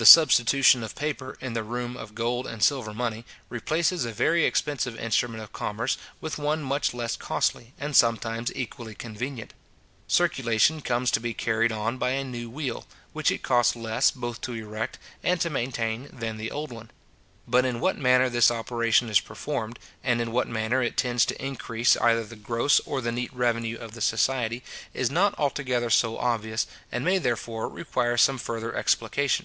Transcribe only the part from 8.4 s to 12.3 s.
equally convenient. Circulation comes to be carried on by a